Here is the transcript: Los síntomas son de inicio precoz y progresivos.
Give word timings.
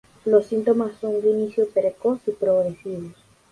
Los 0.25 0.47
síntomas 0.47 0.93
son 0.99 1.21
de 1.21 1.29
inicio 1.29 1.69
precoz 1.69 2.21
y 2.25 2.31
progresivos. 2.31 3.13